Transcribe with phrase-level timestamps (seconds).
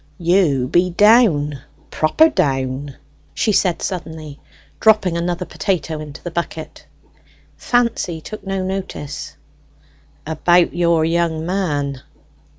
[0.17, 1.59] "You be down
[1.91, 2.95] proper down,"
[3.35, 4.39] she said suddenly,
[4.79, 6.87] dropping another potato into the bucket.
[7.55, 9.35] Fancy took no notice.
[10.25, 12.01] "About your young man."